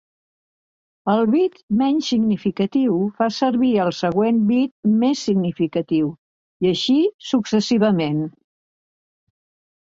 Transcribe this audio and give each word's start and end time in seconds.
El 1.11 1.19
bit 1.33 1.57
menys 1.81 2.07
significatiu 2.13 2.95
fa 3.19 3.27
servir 3.35 3.69
el 3.83 3.91
següent 3.97 4.39
bit 4.53 4.73
més 5.03 5.21
significatiu, 5.29 6.09
i 6.65 6.71
així 6.73 6.97
successivament. 7.35 8.19